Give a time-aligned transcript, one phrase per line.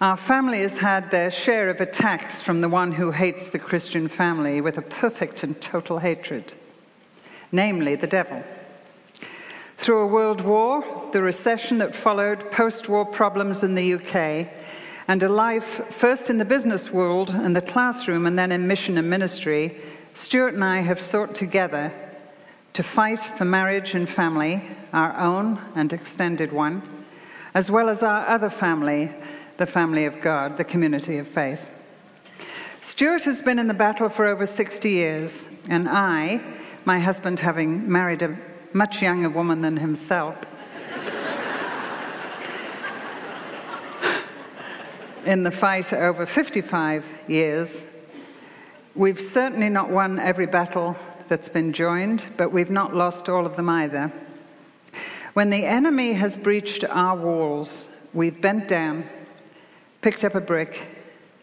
[0.00, 4.08] Our family has had their share of attacks from the one who hates the Christian
[4.08, 6.54] family with a perfect and total hatred,
[7.52, 8.42] namely the devil.
[9.76, 14.48] Through a world war, the recession that followed, post war problems in the UK,
[15.06, 18.96] and a life first in the business world and the classroom and then in mission
[18.96, 19.76] and ministry,
[20.14, 21.92] Stuart and I have sought together
[22.72, 24.64] to fight for marriage and family,
[24.94, 26.80] our own and extended one,
[27.52, 29.12] as well as our other family,
[29.60, 31.70] the family of God, the community of faith.
[32.80, 36.42] Stuart has been in the battle for over 60 years, and I,
[36.86, 38.38] my husband having married a
[38.72, 40.38] much younger woman than himself,
[45.26, 47.86] in the fight over 55 years.
[48.94, 50.96] We've certainly not won every battle
[51.28, 54.10] that's been joined, but we've not lost all of them either.
[55.34, 59.04] When the enemy has breached our walls, we've bent down,
[60.00, 60.88] picked up a brick,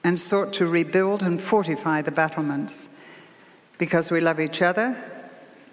[0.03, 2.89] and sought to rebuild and fortify the battlements
[3.77, 4.95] because we love each other,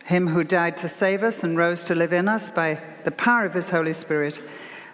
[0.04, 3.44] Him who died to save us and rose to live in us by the power
[3.44, 4.40] of His Holy Spirit,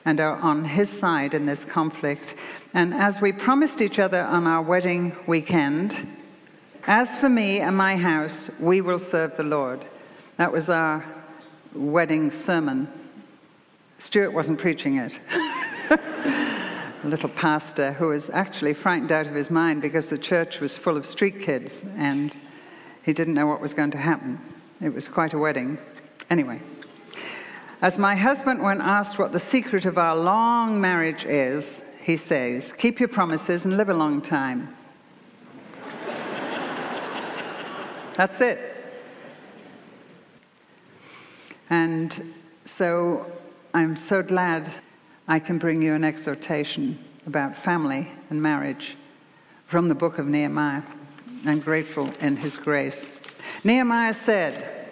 [0.05, 2.35] and are on His side in this conflict.
[2.75, 5.97] And as we promised each other on our wedding weekend,
[6.87, 9.85] as for me and my house, we will serve the Lord.
[10.37, 11.05] That was our
[11.75, 12.89] wedding sermon.
[13.99, 15.21] Stuart wasn't preaching it.
[17.09, 20.97] little pastor who was actually frightened out of his mind because the church was full
[20.97, 22.37] of street kids and
[23.03, 24.39] he didn't know what was going to happen.
[24.81, 25.79] It was quite a wedding.
[26.29, 26.61] Anyway,
[27.83, 32.73] as my husband, when asked what the secret of our long marriage is, he says,
[32.75, 34.77] Keep your promises and live a long time.
[38.15, 38.77] That's it.
[41.71, 42.35] And
[42.65, 43.31] so
[43.73, 44.71] I'm so glad
[45.31, 48.97] I can bring you an exhortation about family and marriage
[49.65, 50.83] from the book of Nehemiah.
[51.47, 53.13] I'm grateful in his grace.
[53.63, 54.91] Nehemiah said,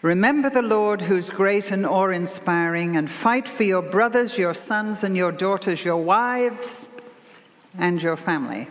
[0.00, 5.04] Remember the Lord who's great and awe inspiring, and fight for your brothers, your sons,
[5.04, 6.88] and your daughters, your wives,
[7.76, 8.68] and your family.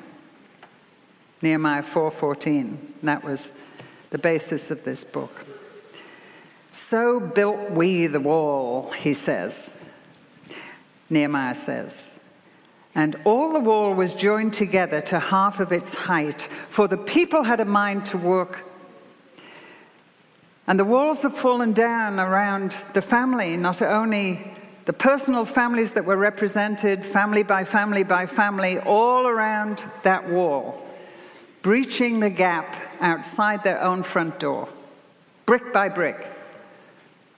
[1.44, 2.96] Nehemiah 4:14.
[3.04, 3.54] That was
[4.10, 5.46] the basis of this book.
[6.72, 9.87] So built we the wall, he says.
[11.10, 12.20] Nehemiah says.
[12.96, 17.44] And all the wall was joined together to half of its height, for the people
[17.44, 18.68] had a mind to work
[20.68, 24.54] and the walls have fallen down around the family, not only
[24.84, 30.86] the personal families that were represented, family by family by family, all around that wall,
[31.62, 34.68] breaching the gap outside their own front door,
[35.46, 36.28] brick by brick,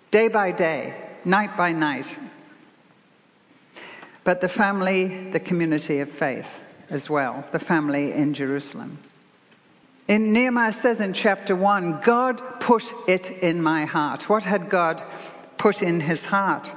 [0.09, 2.18] day by day, night by night.
[4.29, 9.00] But the family, the community of faith as well, the family in Jerusalem.
[10.07, 14.29] In Nehemiah says in chapter 1, God put it in my heart.
[14.29, 15.03] What had God
[15.57, 16.75] put in his heart?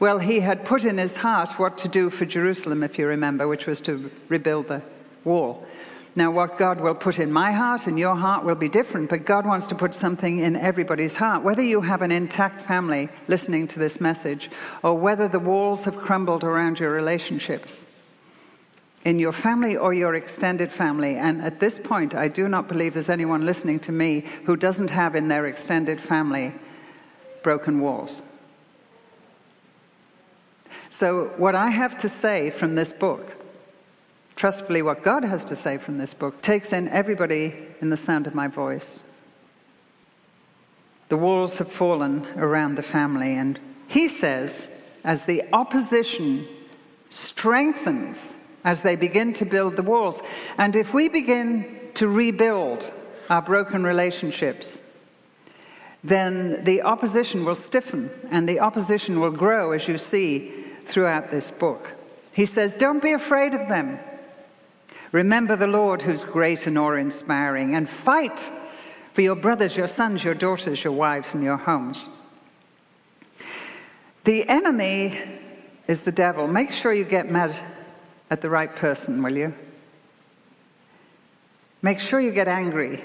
[0.00, 3.48] Well, he had put in his heart what to do for Jerusalem, if you remember,
[3.48, 4.82] which was to rebuild the
[5.24, 5.66] wall.
[6.14, 9.24] Now, what God will put in my heart and your heart will be different, but
[9.24, 11.42] God wants to put something in everybody's heart.
[11.42, 14.50] Whether you have an intact family listening to this message,
[14.82, 17.86] or whether the walls have crumbled around your relationships,
[19.04, 21.16] in your family or your extended family.
[21.16, 24.90] And at this point, I do not believe there's anyone listening to me who doesn't
[24.90, 26.52] have in their extended family
[27.42, 28.22] broken walls.
[30.88, 33.41] So, what I have to say from this book,
[34.36, 38.26] trustfully, what God has to say from this book, takes in everybody in the sound
[38.26, 39.02] of my voice.
[41.08, 44.70] The walls have fallen around the family, and he says,
[45.04, 46.46] as the opposition
[47.08, 50.22] strengthens as they begin to build the walls.
[50.56, 52.92] And if we begin to rebuild
[53.28, 54.80] our broken relationships,
[56.04, 60.52] then the opposition will stiffen and the opposition will grow, as you see
[60.84, 61.92] throughout this book.
[62.32, 63.98] He says, Don't be afraid of them.
[65.12, 68.50] Remember the Lord who's great and awe inspiring, and fight
[69.12, 72.08] for your brothers, your sons, your daughters, your wives, and your homes.
[74.24, 75.20] The enemy
[75.86, 76.48] is the devil.
[76.48, 77.54] Make sure you get mad
[78.30, 79.54] at the right person, will you?
[81.82, 83.04] Make sure you get angry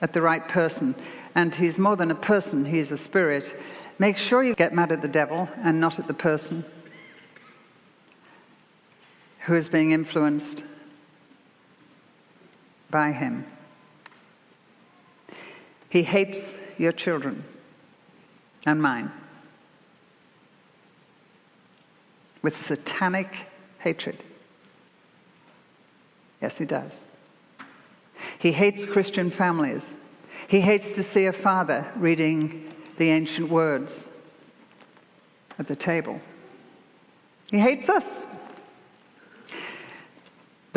[0.00, 0.94] at the right person.
[1.34, 3.56] And he's more than a person, he's a spirit.
[3.98, 6.64] Make sure you get mad at the devil and not at the person
[9.40, 10.62] who is being influenced
[12.90, 13.46] by him.
[15.90, 17.44] He hates your children
[18.66, 19.10] and mine
[22.42, 23.46] with satanic
[23.80, 24.22] hatred.
[26.40, 27.06] Yes, he does.
[28.38, 29.96] He hates Christian families.
[30.46, 34.14] He hates to see a father reading the ancient words
[35.58, 36.20] at the table.
[37.50, 38.22] He hates us.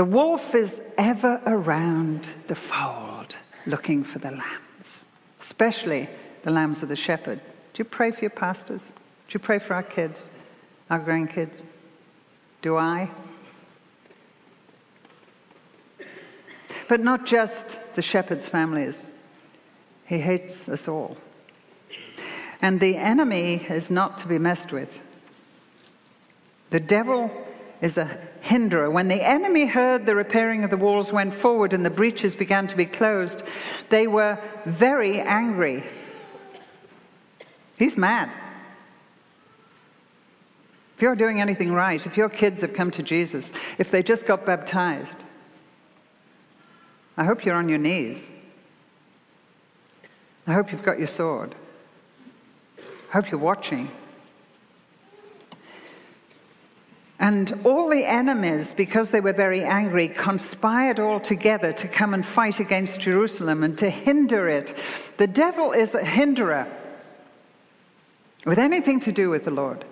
[0.01, 3.35] The wolf is ever around the fold
[3.67, 5.05] looking for the lambs,
[5.39, 6.09] especially
[6.41, 7.39] the lambs of the shepherd.
[7.39, 8.93] Do you pray for your pastors?
[9.27, 10.31] Do you pray for our kids,
[10.89, 11.63] our grandkids?
[12.63, 13.11] Do I?
[16.87, 19.07] But not just the shepherd's families.
[20.07, 21.15] He hates us all.
[22.59, 24.99] And the enemy is not to be messed with.
[26.71, 27.29] The devil
[27.81, 28.05] is a
[28.41, 28.89] hinderer.
[28.89, 32.67] When the enemy heard the repairing of the walls went forward and the breaches began
[32.67, 33.43] to be closed,
[33.89, 35.83] they were very angry.
[37.77, 38.31] He's mad.
[40.95, 44.27] If you're doing anything right, if your kids have come to Jesus, if they just
[44.27, 45.23] got baptized,
[47.17, 48.29] I hope you're on your knees.
[50.45, 51.55] I hope you've got your sword.
[52.77, 53.89] I hope you're watching.
[57.21, 62.25] And all the enemies, because they were very angry, conspired all together to come and
[62.25, 64.73] fight against Jerusalem and to hinder it.
[65.17, 66.65] The devil is a hinderer
[68.43, 69.85] with anything to do with the Lord,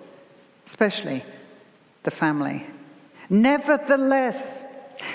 [0.66, 1.24] especially
[2.02, 2.66] the family.
[3.28, 4.66] Nevertheless,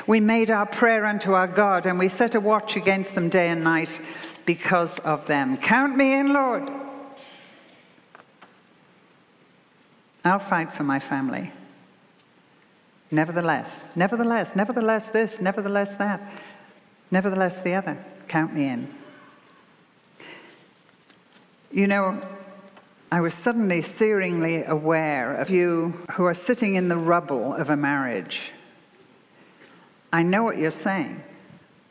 [0.07, 3.49] we made our prayer unto our God and we set a watch against them day
[3.49, 3.99] and night
[4.45, 5.57] because of them.
[5.57, 6.71] Count me in, Lord.
[10.23, 11.51] I'll fight for my family.
[13.11, 16.21] Nevertheless, nevertheless, nevertheless this, nevertheless that,
[17.11, 17.97] nevertheless the other.
[18.27, 18.93] Count me in.
[21.71, 22.21] You know,
[23.11, 27.77] I was suddenly searingly aware of you who are sitting in the rubble of a
[27.77, 28.51] marriage.
[30.11, 31.21] I know what you're saying.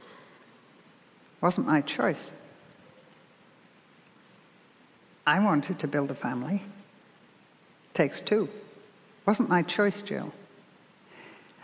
[0.00, 2.34] It wasn't my choice.
[5.26, 6.56] I wanted to build a family.
[6.56, 8.44] It takes two.
[8.44, 10.32] It wasn't my choice, Jill.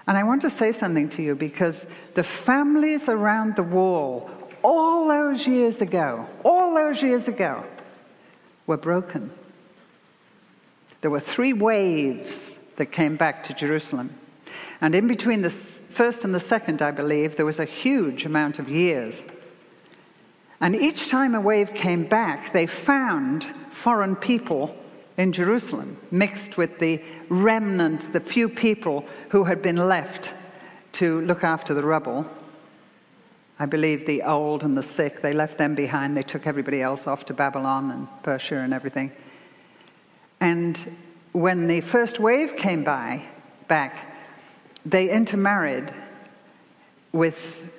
[0.06, 4.30] And I want to say something to you because the families around the wall,
[4.62, 7.64] all those years ago, all those years ago,
[8.66, 9.30] were broken.
[11.00, 14.18] There were three waves that came back to Jerusalem.
[14.80, 18.58] And in between the first and the second, I believe, there was a huge amount
[18.58, 19.26] of years.
[20.60, 24.76] And each time a wave came back, they found foreign people
[25.20, 30.34] in Jerusalem, mixed with the remnant, the few people who had been left
[30.92, 32.26] to look after the rubble.
[33.58, 36.16] I believe the old and the sick, they left them behind.
[36.16, 39.12] They took everybody else off to Babylon and Persia and everything.
[40.40, 40.96] And
[41.32, 43.26] when the first wave came by,
[43.68, 44.16] back,
[44.86, 45.92] they intermarried
[47.12, 47.70] with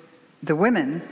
[0.44, 1.02] the women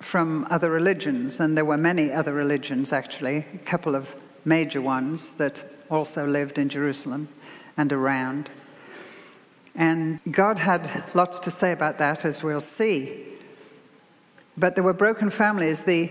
[0.00, 5.34] from other religions, and there were many other religions actually, a couple of major ones
[5.34, 7.28] that also lived in Jerusalem
[7.76, 8.50] and around.
[9.74, 13.24] And God had lots to say about that, as we'll see.
[14.56, 16.10] But there were broken families, the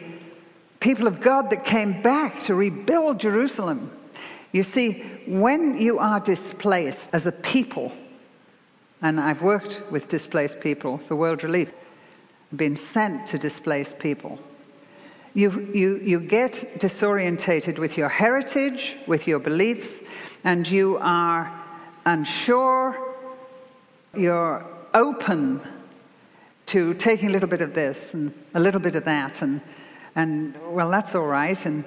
[0.79, 3.91] people of God that came back to rebuild Jerusalem.
[4.51, 7.91] You see, when you are displaced as a people,
[9.01, 11.71] and I've worked with displaced people for World Relief,
[12.55, 14.39] been sent to displaced people
[15.33, 20.01] you, you, you get disorientated with your heritage, with your beliefs,
[20.43, 21.51] and you are
[22.05, 22.97] unsure,
[24.15, 25.61] you're open
[26.65, 29.61] to taking a little bit of this and a little bit of that, and,
[30.15, 31.83] and well, that's all right, and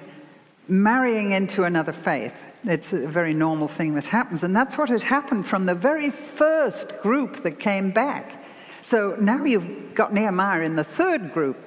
[0.67, 2.39] marrying into another faith.
[2.65, 6.09] It's a very normal thing that happens, and that's what had happened from the very
[6.09, 8.41] first group that came back.
[8.83, 11.57] So now you've got Nehemiah in the third group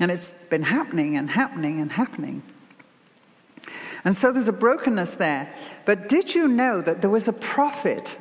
[0.00, 2.42] and it's been happening and happening and happening.
[4.04, 5.52] And so there's a brokenness there.
[5.84, 8.18] But did you know that there was a prophet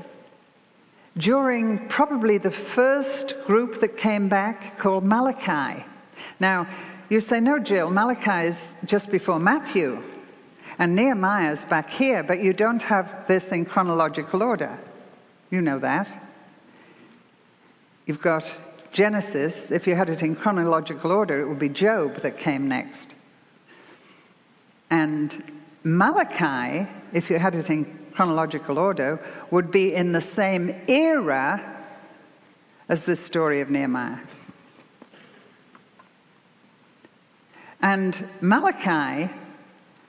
[1.18, 5.86] during probably the first group that came back called Malachi?
[6.40, 6.68] Now,
[7.10, 10.04] you say, no, Jill, Malachi is just before Matthew,
[10.78, 14.78] and Nehemiah is back here, but you don't have this in chronological order.
[15.50, 16.14] You know that.
[18.06, 18.60] You've got
[18.92, 23.14] Genesis, if you had it in chronological order, it would be Job that came next.
[24.90, 29.20] And Malachi, if you had it in chronological order,
[29.52, 31.86] would be in the same era
[32.88, 34.20] as the story of Nehemiah.
[37.82, 39.32] And Malachi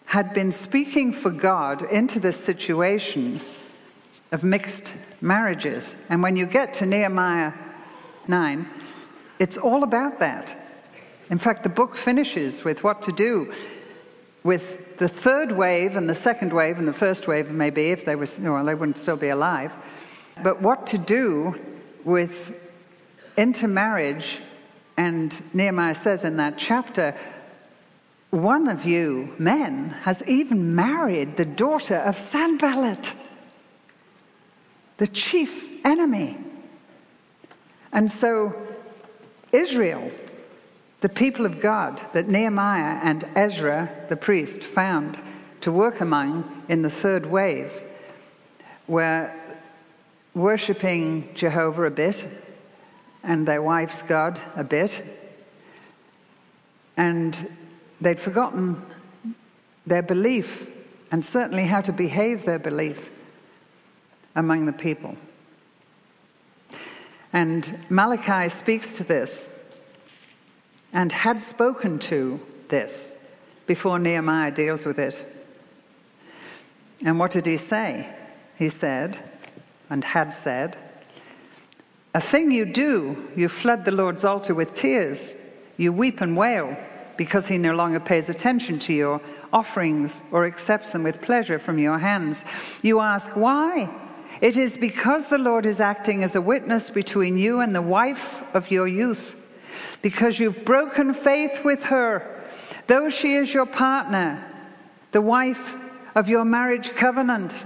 [0.06, 3.40] had been speaking for God into this situation
[4.32, 5.94] of mixed marriages.
[6.08, 7.52] And when you get to Nehemiah
[8.30, 8.66] 9,
[9.38, 10.56] it's all about that.
[11.28, 13.52] In fact, the book finishes with what to do
[14.42, 18.16] with the third wave and the second wave and the first wave, maybe, if they
[18.16, 19.72] were, well, they wouldn't still be alive.
[20.42, 21.60] But what to do
[22.04, 22.58] with
[23.36, 24.40] intermarriage,
[24.96, 27.14] and Nehemiah says in that chapter,
[28.30, 33.14] one of you men has even married the daughter of Sanballat,
[34.98, 36.38] the chief enemy.
[37.92, 38.56] And so,
[39.52, 40.10] Israel,
[41.00, 45.18] the people of God that Nehemiah and Ezra, the priest, found
[45.62, 47.82] to work among in the third wave,
[48.86, 49.32] were
[50.34, 52.28] worshipping Jehovah a bit
[53.22, 55.02] and their wife's God a bit.
[56.96, 57.56] And
[58.00, 58.84] they'd forgotten
[59.86, 60.66] their belief
[61.10, 63.10] and certainly how to behave their belief
[64.36, 65.16] among the people.
[67.32, 69.48] And Malachi speaks to this
[70.92, 73.16] and had spoken to this
[73.66, 75.24] before Nehemiah deals with it.
[77.04, 78.12] And what did he say?
[78.58, 79.22] He said,
[79.88, 80.76] and had said,
[82.14, 85.34] A thing you do, you flood the Lord's altar with tears,
[85.76, 86.76] you weep and wail
[87.16, 89.20] because he no longer pays attention to your
[89.52, 92.44] offerings or accepts them with pleasure from your hands.
[92.82, 93.90] You ask, Why?
[94.40, 98.42] It is because the Lord is acting as a witness between you and the wife
[98.54, 99.36] of your youth,
[100.02, 102.42] because you've broken faith with her,
[102.86, 104.42] though she is your partner,
[105.12, 105.76] the wife
[106.14, 107.64] of your marriage covenant.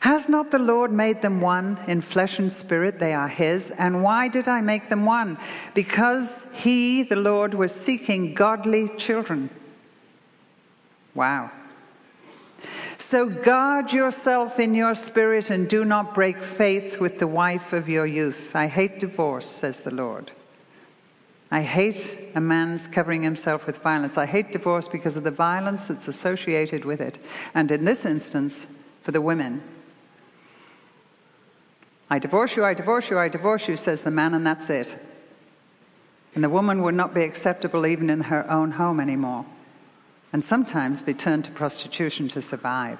[0.00, 3.00] Has not the Lord made them one in flesh and spirit?
[3.00, 3.72] They are His.
[3.72, 5.38] And why did I make them one?
[5.74, 9.50] Because He, the Lord, was seeking godly children.
[11.14, 11.50] Wow.
[13.08, 17.88] So guard yourself in your spirit and do not break faith with the wife of
[17.88, 18.54] your youth.
[18.54, 20.30] I hate divorce, says the Lord.
[21.50, 24.18] I hate a man's covering himself with violence.
[24.18, 27.16] I hate divorce because of the violence that's associated with it.
[27.54, 28.66] And in this instance,
[29.00, 29.62] for the women.
[32.10, 34.98] I divorce you, I divorce you, I divorce you, says the man, and that's it.
[36.34, 39.46] And the woman would not be acceptable even in her own home anymore,
[40.32, 42.98] and sometimes be turned to prostitution to survive.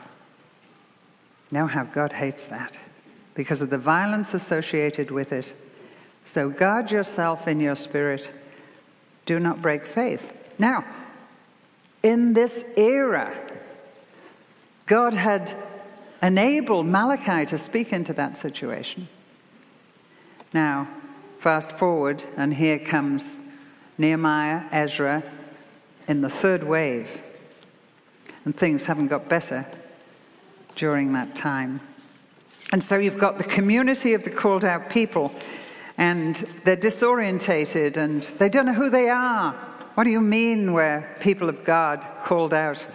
[1.50, 2.78] Know how God hates that
[3.35, 5.54] because of the violence associated with it.
[6.25, 8.30] So guard yourself in your spirit.
[9.26, 10.32] Do not break faith.
[10.58, 10.85] Now,
[12.02, 13.37] in this era,
[14.87, 15.54] God had
[16.23, 19.08] enabled Malachi to speak into that situation.
[20.52, 20.88] Now,
[21.38, 23.40] fast forward, and here comes
[23.99, 25.23] Nehemiah, Ezra
[26.09, 27.23] in the third wave.
[28.45, 29.67] And things haven't got better
[30.75, 31.81] during that time.
[32.73, 35.33] And so you've got the community of the called out people,
[35.97, 36.35] and
[36.65, 39.53] they're disorientated and they don't know who they are.
[39.95, 42.87] What do you mean we're people of God called out?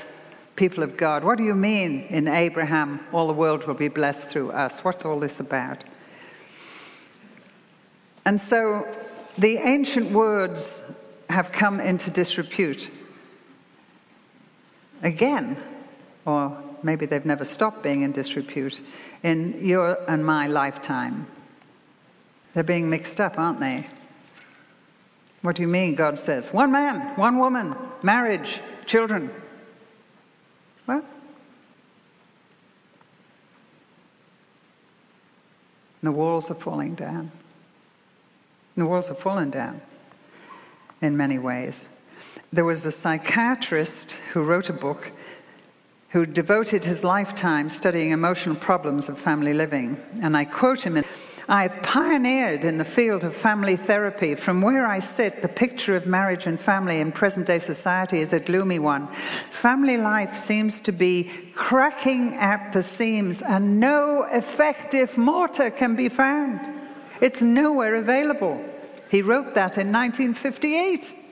[0.56, 1.24] people of God.
[1.24, 4.84] What do you mean in Abraham, all the world will be blessed through us?
[4.84, 5.84] What's all this about?
[8.26, 8.88] And so
[9.38, 10.84] the ancient words
[11.30, 12.92] have come into disrepute
[15.04, 15.58] again,
[16.26, 18.82] or maybe they've never stopped being in disrepute
[19.22, 21.28] in your and my lifetime.
[22.54, 23.86] They're being mixed up, aren't they?
[25.42, 25.96] What do you mean?
[25.96, 29.30] God says, one man, one woman, marriage, children.
[30.86, 31.04] What?
[36.04, 37.32] the walls are falling down.
[38.76, 39.82] The walls are falling down
[41.02, 41.88] in many ways.
[42.54, 45.12] There was a psychiatrist who wrote a book
[46.10, 50.00] who devoted his lifetime studying emotional problems of family living.
[50.22, 51.04] And I quote him in
[51.50, 54.36] I've pioneered in the field of family therapy.
[54.36, 58.34] From where I sit, the picture of marriage and family in present day society is
[58.34, 59.08] a gloomy one.
[59.50, 66.08] Family life seems to be cracking at the seams, and no effective mortar can be
[66.08, 66.62] found.
[67.20, 68.64] It's nowhere available.
[69.10, 71.23] He wrote that in 1958.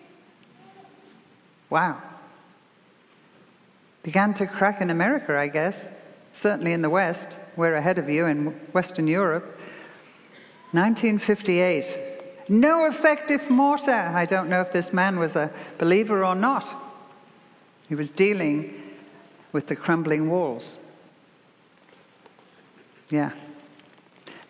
[1.71, 2.01] Wow.
[4.03, 5.89] Began to crack in America, I guess.
[6.33, 7.39] Certainly in the West.
[7.55, 9.45] We're ahead of you in Western Europe.
[10.73, 12.49] 1958.
[12.49, 13.91] No effective mortar.
[13.91, 16.65] I don't know if this man was a believer or not.
[17.87, 18.73] He was dealing
[19.53, 20.77] with the crumbling walls.
[23.09, 23.31] Yeah.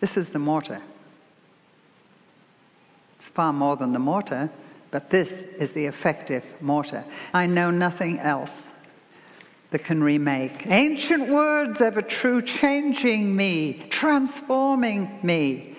[0.00, 0.82] This is the mortar.
[3.14, 4.50] It's far more than the mortar,
[4.92, 7.04] but this is the effective mortar.
[7.34, 8.68] I know nothing else
[9.70, 10.66] that can remake.
[10.66, 15.74] Ancient words ever true, changing me, transforming me,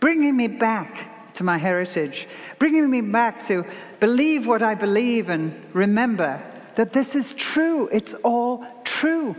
[0.00, 2.26] bringing me back to my heritage,
[2.58, 3.64] bringing me back to
[4.00, 6.42] believe what I believe and remember
[6.74, 7.88] that this is true.
[7.92, 9.36] It's all true.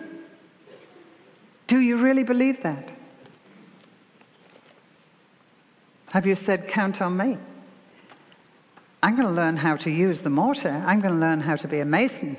[1.68, 2.92] Do you really believe that?
[6.12, 7.38] Have you said, Count on me?
[9.02, 10.84] I'm going to learn how to use the mortar.
[10.86, 12.36] I'm going to learn how to be a mason.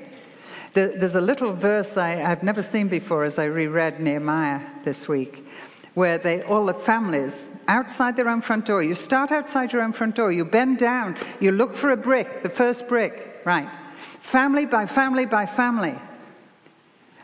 [0.73, 5.47] There's a little verse I, have never seen before as I reread Nehemiah this week,
[5.93, 9.93] where they, all the families, outside their own front door, you start outside your own
[9.93, 13.69] front door, you bend down, you look for a brick, the first brick, right?
[13.97, 15.95] Family by family by family.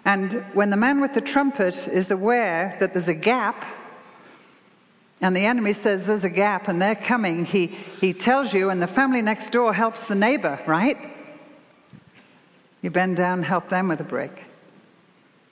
[0.06, 3.66] And when the man with the trumpet is aware that there's a gap,
[5.22, 8.82] and the enemy says there's a gap and they're coming, he, he tells you, and
[8.82, 10.98] the family next door helps the neighbor, right?
[12.82, 14.46] You bend down, help them with a brick.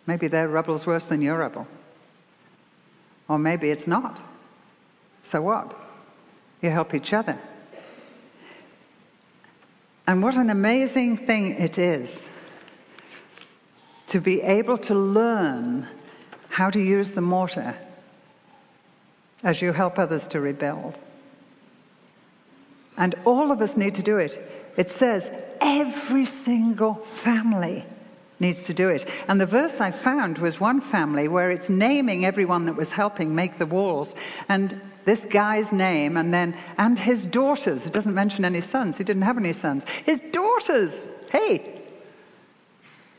[0.05, 1.67] Maybe their rubble's worse than your rubble.
[3.27, 4.19] Or maybe it's not.
[5.21, 5.73] So what?
[6.61, 7.39] You help each other.
[10.05, 12.27] And what an amazing thing it is
[14.07, 15.87] to be able to learn
[16.49, 17.75] how to use the mortar
[19.43, 20.99] as you help others to rebuild.
[22.97, 24.39] And all of us need to do it.
[24.77, 27.85] It says every single family
[28.39, 29.09] needs to do it.
[29.27, 33.33] And the verse I found was one family where it's naming everyone that was helping
[33.33, 34.15] make the walls.
[34.49, 37.85] And this guy's name, and then, and his daughters.
[37.85, 38.97] It doesn't mention any sons.
[38.97, 39.85] He didn't have any sons.
[40.05, 41.09] His daughters.
[41.29, 41.81] Hey,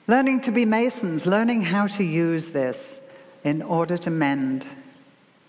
[0.06, 3.02] learning to be masons, learning how to use this
[3.42, 4.66] in order to mend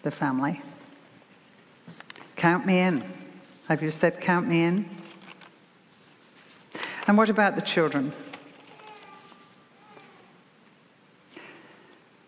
[0.06, 0.62] the family.
[2.36, 3.04] Count me in.
[3.68, 4.88] Have you said, Count me in?
[7.08, 8.14] And what about the children?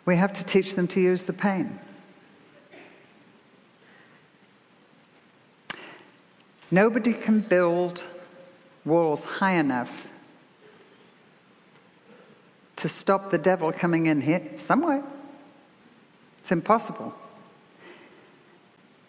[0.05, 1.77] We have to teach them to use the pain.
[6.71, 8.08] Nobody can build
[8.86, 10.08] walls high enough
[12.78, 15.04] to stop the devil coming in here somewhere.
[16.39, 17.13] It's impossible.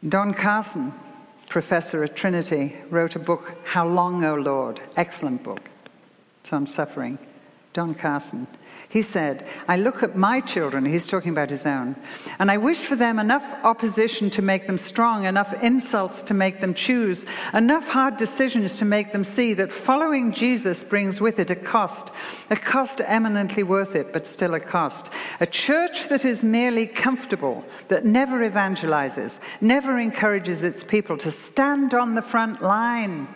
[0.07, 0.93] Don Carson
[1.49, 4.81] professor at Trinity, wrote a book, How Long, O Lord?
[4.97, 5.71] Excellent book.
[6.41, 7.19] It's on suffering.
[7.73, 8.47] Don Carson.
[8.91, 11.95] He said, I look at my children, he's talking about his own,
[12.39, 16.61] and I wish for them enough opposition to make them strong, enough insults to make
[16.61, 21.51] them choose, enough hard decisions to make them see that following Jesus brings with it
[21.51, 22.11] a cost,
[22.49, 25.11] a cost eminently worth it, but still a cost.
[25.41, 31.93] A church that is merely comfortable, that never evangelizes, never encourages its people to stand
[31.93, 33.29] on the front line,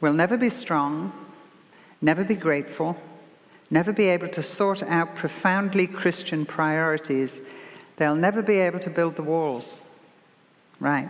[0.00, 1.12] will never be strong,
[2.02, 2.96] never be grateful
[3.70, 7.42] never be able to sort out profoundly Christian priorities,
[7.96, 9.84] they'll never be able to build the walls.
[10.80, 11.08] Right.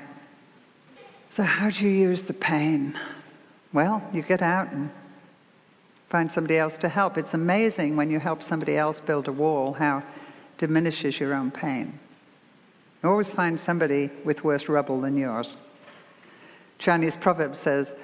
[1.29, 2.99] So, how do you use the pain?
[3.73, 4.91] Well, you get out and
[6.09, 7.19] find somebody else to help.
[7.19, 10.05] It's amazing when you help somebody else build a wall how
[10.59, 11.99] diminishes your own pain.
[13.03, 15.57] You always find somebody with worse rubble than yours.
[16.79, 17.97] Chinese proverb says,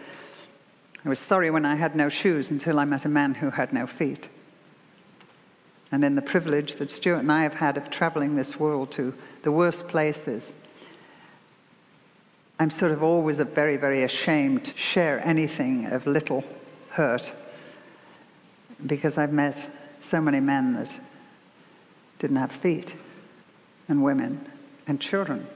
[1.05, 3.73] I was sorry when I had no shoes until I met a man who had
[3.73, 4.29] no feet
[5.92, 9.14] and in the privilege that Stuart and I have had of traveling this world to
[9.42, 10.57] the worst places,
[12.59, 16.44] I'm sort of always very, very ashamed to share anything of little
[16.90, 17.35] hurt
[18.87, 20.98] because I've met so many men that
[22.20, 22.94] didn't have feet,
[23.88, 24.46] and women
[24.87, 25.46] and children.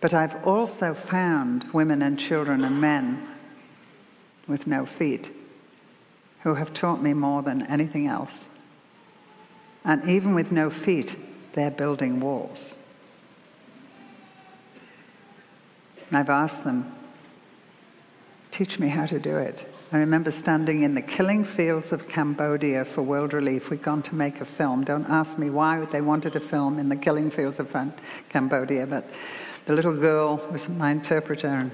[0.00, 3.28] But I've also found women and children and men
[4.46, 5.30] with no feet
[6.42, 8.48] who have taught me more than anything else.
[9.84, 11.16] And even with no feet,
[11.52, 12.78] they're building walls.
[16.12, 16.94] I've asked them,
[18.50, 19.66] teach me how to do it.
[19.92, 23.70] I remember standing in the killing fields of Cambodia for World Relief.
[23.70, 24.84] We'd gone to make a film.
[24.84, 27.76] Don't ask me why they wanted a film in the killing fields of
[28.30, 29.04] Cambodia, but
[29.66, 31.70] the little girl was my interpreter.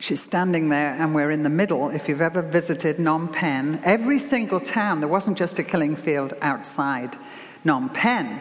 [0.00, 1.90] She's standing there, and we're in the middle.
[1.90, 6.34] If you've ever visited Phnom Penh, every single town, there wasn't just a killing field
[6.40, 7.16] outside
[7.64, 8.38] Phnom Penh,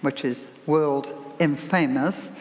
[0.00, 2.32] which is world infamous,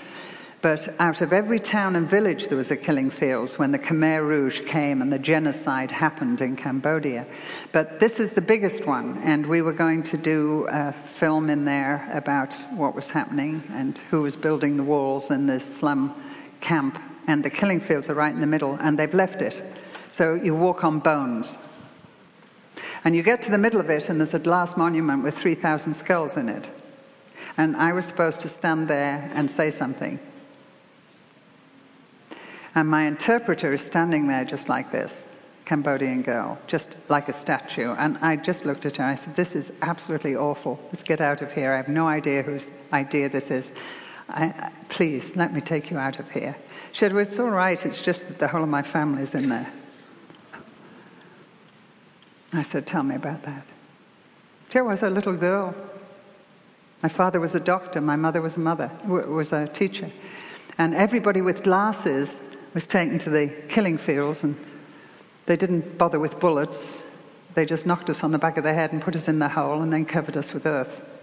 [0.62, 4.28] but out of every town and village there was a killing field when the Khmer
[4.28, 7.28] Rouge came and the genocide happened in Cambodia.
[7.72, 11.66] But this is the biggest one, and we were going to do a film in
[11.66, 16.20] there about what was happening and who was building the walls in this slum
[16.62, 19.64] camp and the killing fields are right in the middle, and they've left it.
[20.10, 21.58] So you walk on bones.
[23.04, 25.94] And you get to the middle of it, and there's a glass monument with 3,000
[25.94, 26.70] skulls in it.
[27.58, 30.20] And I was supposed to stand there and say something.
[32.74, 35.28] And my interpreter is standing there just like this,
[35.64, 37.96] Cambodian girl, just like a statue.
[37.98, 39.06] And I just looked at her.
[39.06, 40.80] I said, This is absolutely awful.
[40.88, 41.72] Let's get out of here.
[41.72, 43.72] I have no idea whose idea this is.
[44.30, 46.56] I, please, let me take you out of here.
[46.92, 47.84] She said, Well, it's all right.
[47.86, 49.72] It's just that the whole of my family's in there.
[52.54, 53.66] I said, Tell me about that.
[54.72, 55.76] She was a little girl.
[57.04, 58.02] My father was a doctor.
[58.02, 60.12] My mother was a mother, was a teacher.
[60.78, 64.56] And everybody with glasses was taken to the killing fields, and
[65.46, 66.92] they didn't bother with bullets.
[67.54, 69.48] They just knocked us on the back of the head and put us in the
[69.48, 71.15] hole and then covered us with earth.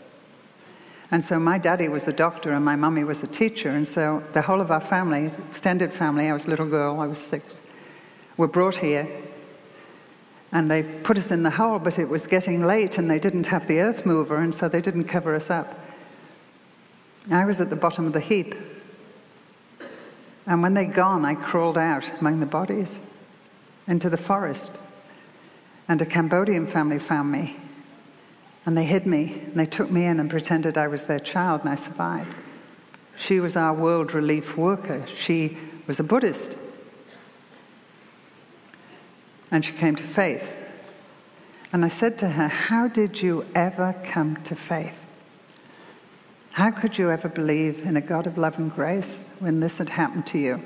[1.12, 3.68] And so my daddy was a doctor and my mummy was a teacher.
[3.68, 7.06] And so the whole of our family, extended family, I was a little girl, I
[7.06, 7.60] was six,
[8.38, 9.06] were brought here.
[10.52, 13.46] And they put us in the hole, but it was getting late and they didn't
[13.46, 15.78] have the earth mover, and so they didn't cover us up.
[17.30, 18.54] I was at the bottom of the heap.
[20.46, 23.00] And when they'd gone, I crawled out among the bodies
[23.86, 24.76] into the forest.
[25.88, 27.56] And a Cambodian family found me.
[28.64, 29.42] And they hid me.
[29.44, 32.34] And they took me in and pretended I was their child, and I survived.
[33.16, 35.04] She was our world relief worker.
[35.14, 36.56] She was a Buddhist.
[39.50, 40.58] And she came to faith.
[41.72, 45.06] And I said to her, How did you ever come to faith?
[46.52, 49.88] How could you ever believe in a God of love and grace when this had
[49.88, 50.62] happened to you?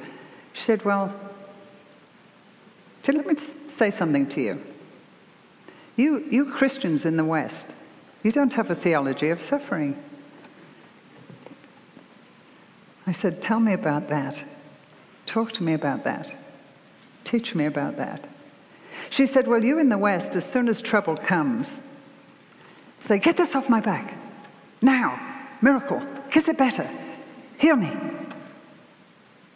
[0.53, 1.15] She said, Well,
[3.03, 4.65] she said, let me say something to you.
[5.95, 7.73] You, you Christians in the West,
[8.27, 9.97] you don't have a theology of suffering.
[13.07, 14.43] I said, Tell me about that.
[15.27, 16.35] Talk to me about that.
[17.23, 18.29] Teach me about that.
[19.11, 21.83] She said, Well, you in the West, as soon as trouble comes,
[22.99, 24.17] say, Get this off my back.
[24.83, 25.21] Now.
[25.63, 26.05] Miracle.
[26.29, 26.91] Kiss it better.
[27.59, 27.93] Heal me.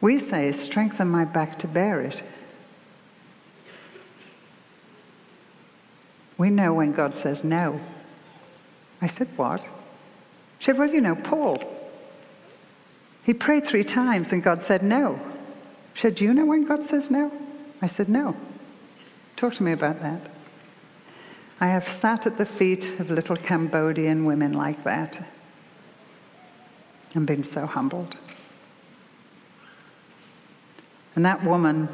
[0.00, 2.22] We say, Strengthen my back to bear it.
[6.38, 7.80] We know when God says no.
[9.02, 9.62] I said, What?
[10.58, 11.58] She said, Well, you know, Paul.
[13.24, 15.20] He prayed three times and God said no.
[15.94, 17.32] She said, Do you know when God says no?
[17.80, 18.36] I said, No.
[19.36, 20.20] Talk to me about that.
[21.60, 25.26] I have sat at the feet of little Cambodian women like that
[27.14, 28.16] and been so humbled.
[31.14, 31.88] And that woman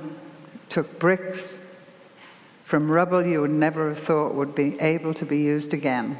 [0.68, 1.60] took bricks
[2.64, 6.16] from rubble you would never have thought would be able to be used again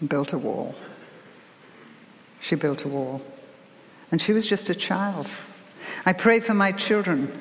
[0.00, 0.74] and built a wall.
[2.40, 3.22] She built a wall.
[4.10, 5.28] And she was just a child.
[6.06, 7.40] I pray for my children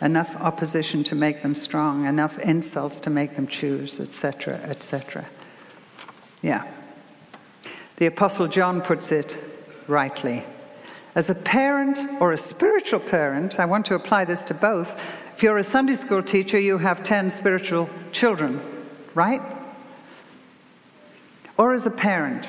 [0.00, 5.26] enough opposition to make them strong, enough insults to make them choose, etc., etc.
[6.42, 6.66] Yeah.
[7.96, 9.36] The Apostle John puts it
[9.86, 10.44] rightly.
[11.14, 14.94] As a parent or a spiritual parent, I want to apply this to both.
[15.34, 18.60] If you're a Sunday school teacher, you have 10 spiritual children,
[19.14, 19.42] right?
[21.60, 22.48] Or as a parent,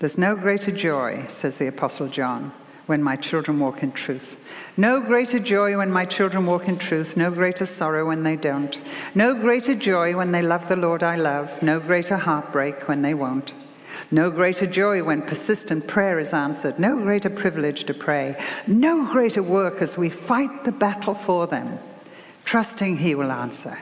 [0.00, 2.50] there's no greater joy, says the Apostle John,
[2.86, 4.40] when my children walk in truth.
[4.76, 8.82] No greater joy when my children walk in truth, no greater sorrow when they don't.
[9.14, 13.14] No greater joy when they love the Lord I love, no greater heartbreak when they
[13.14, 13.54] won't.
[14.10, 18.34] No greater joy when persistent prayer is answered, no greater privilege to pray,
[18.66, 21.78] no greater work as we fight the battle for them,
[22.44, 23.78] trusting He will answer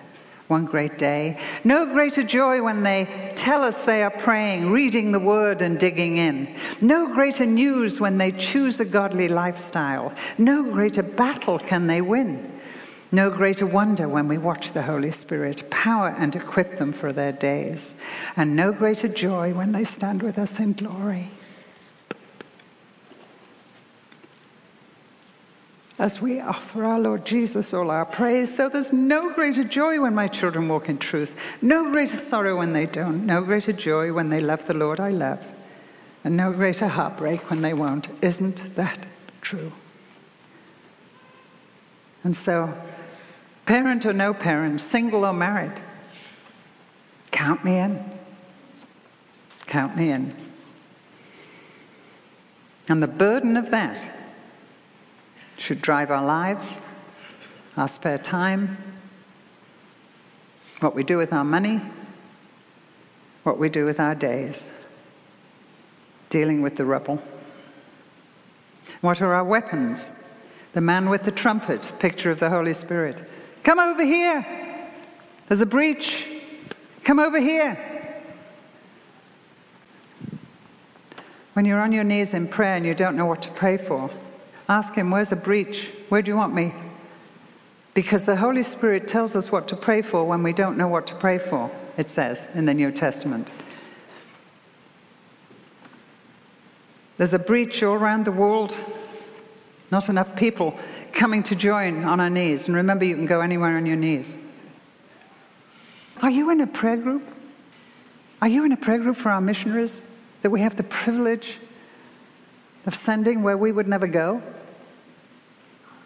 [0.48, 1.38] one great day.
[1.64, 6.18] No greater joy when they tell us they are praying, reading the word, and digging
[6.18, 6.54] in.
[6.80, 10.12] No greater news when they choose a godly lifestyle.
[10.38, 12.52] No greater battle can they win.
[13.12, 17.32] No greater wonder when we watch the Holy Spirit power and equip them for their
[17.32, 17.94] days.
[18.36, 21.30] And no greater joy when they stand with us in glory.
[25.98, 28.54] As we offer our Lord Jesus all our praise.
[28.54, 32.72] So there's no greater joy when my children walk in truth, no greater sorrow when
[32.72, 35.54] they don't, no greater joy when they love the Lord I love,
[36.22, 38.08] and no greater heartbreak when they won't.
[38.20, 38.98] Isn't that
[39.40, 39.72] true?
[42.24, 42.74] And so,
[43.64, 45.72] parent or no parent, single or married,
[47.30, 48.04] count me in.
[49.66, 50.34] Count me in.
[52.88, 54.15] And the burden of that
[55.56, 56.80] should drive our lives,
[57.76, 58.76] our spare time,
[60.80, 61.80] what we do with our money,
[63.42, 64.70] what we do with our days,
[66.28, 67.22] dealing with the rubble.
[69.00, 70.14] What are our weapons?
[70.72, 73.22] The man with the trumpet, picture of the Holy Spirit.
[73.62, 74.46] Come over here.
[75.48, 76.28] There's a breach.
[77.04, 77.96] Come over here.
[81.54, 84.10] When you're on your knees in prayer and you don't know what to pray for,
[84.68, 85.90] ask Him, Where's a breach?
[86.08, 86.74] Where do you want me?
[87.94, 91.06] Because the Holy Spirit tells us what to pray for when we don't know what
[91.06, 93.50] to pray for, it says in the New Testament.
[97.16, 98.76] There's a breach all around the world.
[99.90, 100.78] Not enough people
[101.12, 102.66] coming to join on our knees.
[102.66, 104.36] And remember, you can go anywhere on your knees.
[106.20, 107.22] Are you in a prayer group?
[108.42, 110.02] Are you in a prayer group for our missionaries
[110.42, 111.58] that we have the privilege
[112.86, 114.42] of sending where we would never go?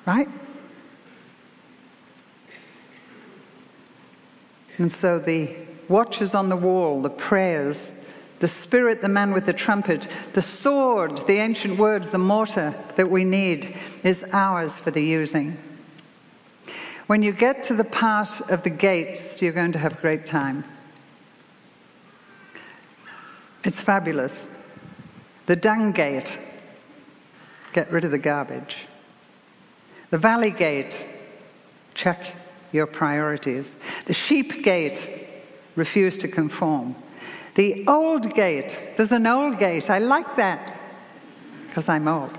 [0.06, 0.28] Right?
[4.78, 5.54] And so the
[5.88, 11.18] watchers on the wall, the prayers, the spirit, the man with the trumpet, the sword,
[11.26, 15.58] the ancient words, the mortar that we need is ours for the using.
[17.06, 20.24] When you get to the part of the gates, you're going to have a great
[20.24, 20.64] time.
[23.64, 24.48] It's fabulous.
[25.44, 26.38] The dung gate,
[27.72, 28.86] get rid of the garbage.
[30.10, 31.08] The valley gate,
[31.94, 32.34] check
[32.72, 33.78] your priorities.
[34.06, 35.26] The sheep gate,
[35.76, 36.96] refuse to conform.
[37.54, 39.90] The old gate, there's an old gate.
[39.90, 40.76] I like that
[41.66, 42.36] because I'm old.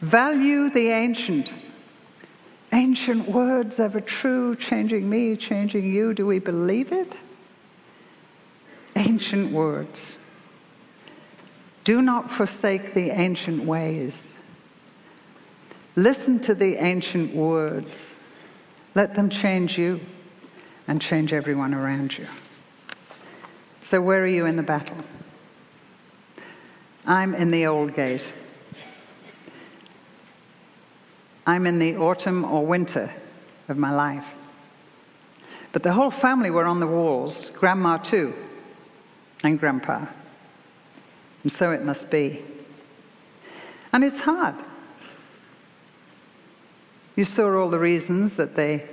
[0.00, 1.54] Value the ancient.
[2.72, 6.14] Ancient words ever true, changing me, changing you.
[6.14, 7.16] Do we believe it?
[8.94, 10.18] Ancient words.
[11.88, 14.36] Do not forsake the ancient ways.
[15.96, 18.14] Listen to the ancient words.
[18.94, 20.00] Let them change you
[20.86, 22.26] and change everyone around you.
[23.80, 24.98] So, where are you in the battle?
[27.06, 28.34] I'm in the old gate.
[31.46, 33.10] I'm in the autumn or winter
[33.66, 34.34] of my life.
[35.72, 38.34] But the whole family were on the walls, grandma too,
[39.42, 40.04] and grandpa.
[41.42, 42.42] And so it must be.
[43.92, 44.54] And it's hard.
[47.16, 48.88] You saw all the reasons that they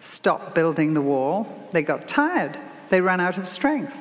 [0.00, 1.46] stopped building the wall.
[1.72, 2.58] They got tired,
[2.88, 3.96] they ran out of strength.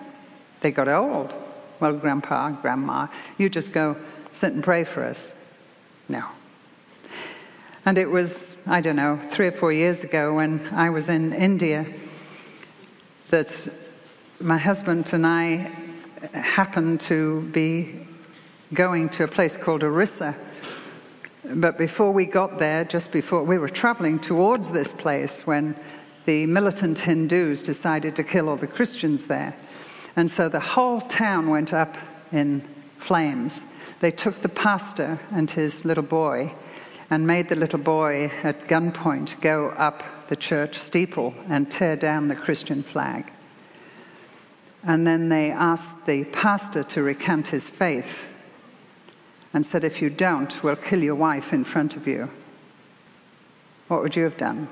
[0.62, 1.36] They got old.
[1.80, 3.08] Well, grandpa, grandma,
[3.38, 3.96] you just go
[4.32, 5.36] sit and pray for us.
[6.10, 6.26] No.
[7.86, 11.34] And it was, I don't know, three or four years ago when I was in
[11.34, 11.86] India
[13.30, 13.68] that
[14.40, 15.72] my husband and I
[16.34, 18.00] happened to be
[18.74, 20.36] going to a place called Orissa.
[21.46, 25.76] But before we got there, just before we were traveling towards this place, when
[26.26, 29.56] the militant Hindus decided to kill all the Christians there.
[30.16, 31.96] And so the whole town went up
[32.34, 32.62] in
[32.98, 33.66] flames.
[34.02, 36.54] They took the pastor and his little boy
[37.10, 42.28] and made the little boy at gunpoint go up the church steeple and tear down
[42.28, 43.32] the Christian flag.
[44.84, 48.30] And then they asked the pastor to recant his faith
[49.54, 52.30] and said, If you don't, we'll kill your wife in front of you.
[53.88, 54.68] What would you have done?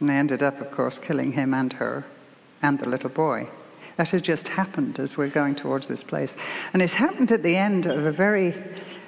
[0.00, 2.04] And they ended up, of course, killing him and her
[2.62, 3.48] and the little boy.
[3.96, 6.36] That had just happened as we're going towards this place.
[6.72, 8.54] And it happened at the end of a very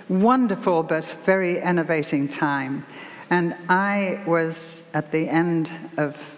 [0.08, 2.86] wonderful but very enervating time.
[3.30, 6.35] And I was at the end of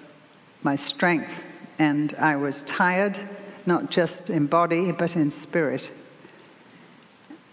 [0.63, 1.43] my strength,
[1.79, 3.19] and I was tired,
[3.67, 5.93] not just in body, but in spirit.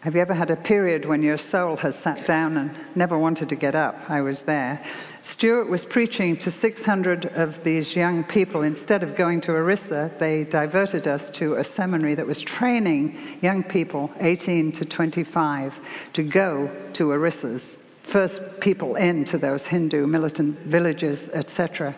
[0.06, 3.50] Have you ever had a period when your soul has sat down and never wanted
[3.50, 4.08] to get up?
[4.08, 4.84] I was there.
[5.24, 8.62] Stuart was preaching to 600 of these young people.
[8.62, 13.64] Instead of going to Orissa, they diverted us to a seminary that was training young
[13.64, 15.80] people, 18 to 25,
[16.14, 17.78] to go to Orissas.
[18.04, 21.96] First people into those Hindu militant villages, etc.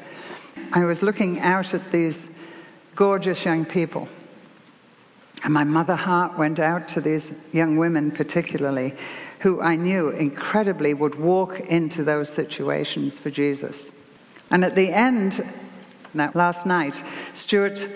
[0.74, 2.40] I was looking out at these
[2.96, 4.08] gorgeous young people
[5.44, 8.94] and my mother heart went out to these young women, particularly,
[9.40, 13.92] who I knew incredibly would walk into those situations for Jesus.
[14.50, 15.42] And at the end,
[16.16, 17.88] that last night, Stuart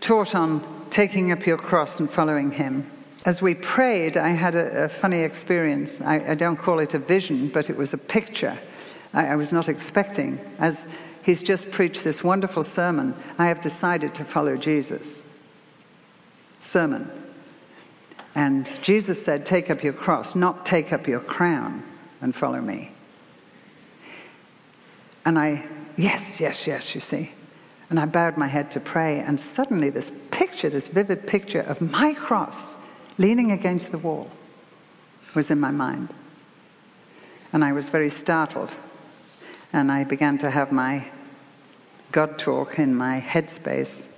[0.00, 2.90] taught on taking up your cross and following him.
[3.24, 6.00] As we prayed, I had a, a funny experience.
[6.00, 8.56] I, I, don't call it a vision, but it was a picture
[9.12, 10.38] I, I was not expecting.
[10.58, 10.86] As
[11.26, 15.24] he's just preached this wonderful sermon, I have decided to follow Jesus
[16.60, 17.10] sermon.
[18.34, 21.82] And Jesus said, Take up your cross, not take up your crown
[22.20, 22.90] and follow me.
[25.24, 27.32] And I, yes, yes, yes, you see.
[27.90, 31.80] And I bowed my head to pray, and suddenly this picture, this vivid picture of
[31.80, 32.78] my cross
[33.18, 34.30] leaning against the wall
[35.34, 36.12] was in my mind.
[37.52, 38.74] And I was very startled.
[39.72, 41.06] and I began to have my
[42.12, 44.08] God talk in my headspace.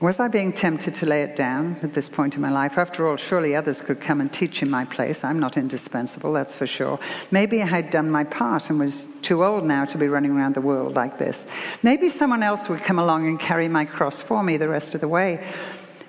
[0.00, 2.76] Was I being tempted to lay it down at this point in my life?
[2.76, 5.24] After all, surely others could come and teach in my place.
[5.24, 6.98] I'm not indispensable, that's for sure.
[7.30, 10.56] Maybe I had done my part and was too old now to be running around
[10.56, 11.46] the world like this.
[11.82, 15.00] Maybe someone else would come along and carry my cross for me the rest of
[15.00, 15.42] the way.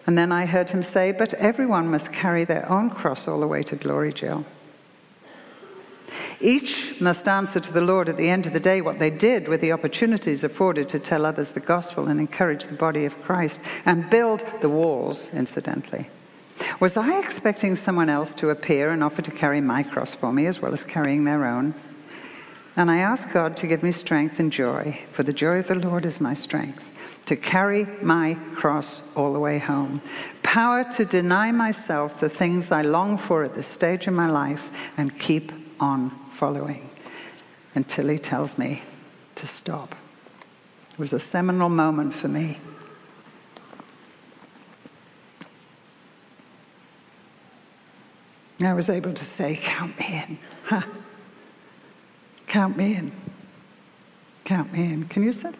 [0.07, 3.47] And then I heard him say, But everyone must carry their own cross all the
[3.47, 4.45] way to glory, Jill.
[6.41, 9.47] Each must answer to the Lord at the end of the day what they did
[9.47, 13.59] with the opportunities afforded to tell others the gospel and encourage the body of Christ
[13.85, 16.09] and build the walls, incidentally.
[16.79, 20.45] Was I expecting someone else to appear and offer to carry my cross for me
[20.45, 21.73] as well as carrying their own?
[22.77, 25.75] And I asked God to give me strength and joy, for the joy of the
[25.75, 26.83] Lord is my strength,
[27.25, 30.01] to carry my cross all the way home.
[30.43, 34.71] Power to deny myself the things I long for at this stage in my life
[34.97, 36.89] and keep on following
[37.75, 38.83] until he tells me
[39.35, 39.95] to stop.
[40.91, 42.57] It was a seminal moment for me.
[48.61, 50.37] I was able to say, Count me in.
[50.65, 50.81] Huh.
[52.47, 53.11] Count me in.
[54.43, 55.03] Count me in.
[55.05, 55.51] Can you say?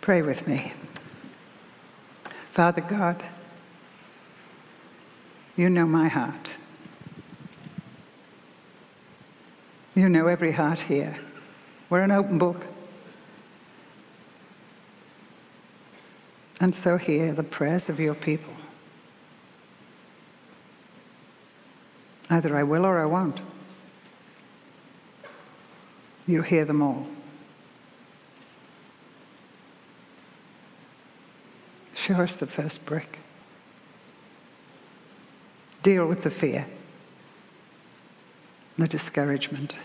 [0.00, 0.72] Pray with me.
[2.50, 3.22] Father God,
[5.56, 6.56] you know my heart.
[9.96, 11.16] You know every heart here.
[11.88, 12.66] We're an open book.
[16.60, 18.52] And so hear the prayers of your people.
[22.28, 23.40] Either I will or I won't.
[26.26, 27.06] You hear them all.
[31.94, 33.20] Show us the first brick.
[35.82, 36.66] Deal with the fear
[38.78, 39.76] the discouragement.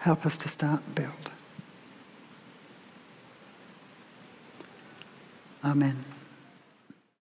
[0.00, 1.30] Help us to start build.
[5.64, 6.04] Amen.